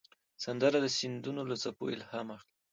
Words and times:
سندره 0.43 0.77
د 0.81 0.87
سیندونو 0.97 1.41
له 1.49 1.55
څپو 1.61 1.85
الهام 1.95 2.27
اخلي 2.35 2.55